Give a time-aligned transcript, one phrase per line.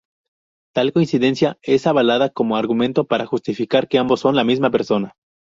[0.73, 5.13] Tal coincidencia es avalada como argumento para justificar que ambos son la misma persona.